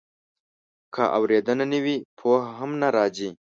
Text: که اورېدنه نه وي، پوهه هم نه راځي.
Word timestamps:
که 0.93 1.03
اورېدنه 1.17 1.65
نه 1.71 1.79
وي، 1.83 1.97
پوهه 2.17 2.49
هم 2.59 2.71
نه 2.81 2.87
راځي. 2.95 3.29